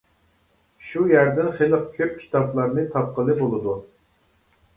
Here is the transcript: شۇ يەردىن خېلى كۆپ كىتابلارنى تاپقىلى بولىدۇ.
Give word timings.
شۇ 0.85 1.03
يەردىن 1.11 1.49
خېلى 1.59 1.79
كۆپ 1.99 2.15
كىتابلارنى 2.23 2.87
تاپقىلى 2.97 3.37
بولىدۇ. 3.45 3.79